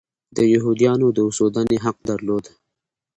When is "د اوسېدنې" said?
1.13-1.77